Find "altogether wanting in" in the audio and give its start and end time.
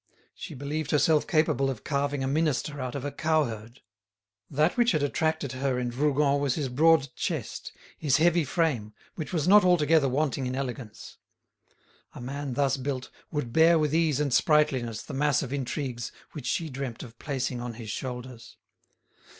9.63-10.55